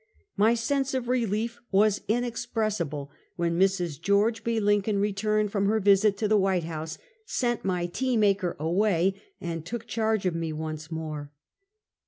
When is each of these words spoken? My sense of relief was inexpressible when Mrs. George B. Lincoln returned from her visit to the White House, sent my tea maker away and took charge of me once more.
My 0.35 0.55
sense 0.55 0.95
of 0.95 1.07
relief 1.07 1.59
was 1.71 2.01
inexpressible 2.07 3.11
when 3.35 3.59
Mrs. 3.59 4.01
George 4.01 4.43
B. 4.43 4.59
Lincoln 4.59 4.97
returned 4.97 5.51
from 5.51 5.67
her 5.67 5.79
visit 5.79 6.17
to 6.17 6.27
the 6.27 6.39
White 6.39 6.63
House, 6.63 6.97
sent 7.23 7.63
my 7.63 7.85
tea 7.85 8.17
maker 8.17 8.55
away 8.57 9.21
and 9.39 9.63
took 9.63 9.85
charge 9.85 10.25
of 10.25 10.33
me 10.33 10.51
once 10.53 10.89
more. 10.91 11.31